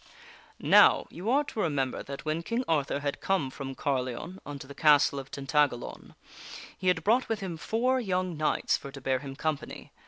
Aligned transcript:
Now, 0.57 1.05
you 1.11 1.29
are 1.29 1.43
to 1.43 1.59
remember 1.61 2.01
that 2.01 2.25
when 2.25 2.41
King 2.41 2.63
Arthur 2.67 3.01
had 3.01 3.21
come 3.21 3.51
from 3.51 3.75
Carleon 3.75 4.39
unto 4.47 4.65
the 4.67 4.73
castle 4.73 5.19
of 5.19 5.29
Tintagalon, 5.29 6.15
he 6.75 6.87
had 6.87 7.03
brought 7.03 7.29
with 7.29 7.41
him 7.41 7.55
four 7.55 7.99
young 7.99 8.35
knights 8.35 8.75
for 8.75 8.91
to 8.91 8.99
bear 8.99 9.19
him 9.19 9.35
company. 9.35 9.91